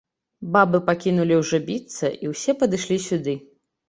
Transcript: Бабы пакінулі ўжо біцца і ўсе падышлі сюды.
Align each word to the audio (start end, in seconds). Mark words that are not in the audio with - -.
Бабы 0.53 0.79
пакінулі 0.87 1.37
ўжо 1.41 1.59
біцца 1.67 2.09
і 2.25 2.31
ўсе 2.31 2.55
падышлі 2.63 2.97
сюды. 3.09 3.37